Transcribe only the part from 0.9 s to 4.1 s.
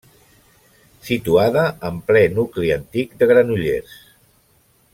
Situada en ple nucli antic de Granollers.